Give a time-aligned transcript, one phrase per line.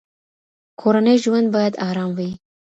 [0.79, 2.31] کورنی ژوند باید ارام وي.